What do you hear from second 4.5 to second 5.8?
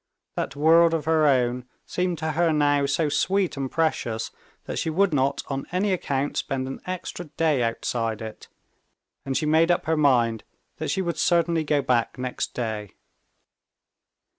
that she would not on